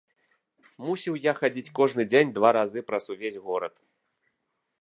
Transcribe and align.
Мусіў 0.85 1.15
я 1.25 1.33
хадзіць 1.41 1.73
кожны 1.79 2.01
дзень 2.13 2.33
два 2.39 2.49
разы 2.57 2.79
праз 2.91 3.03
увесь 3.17 3.41
горад. 3.49 3.75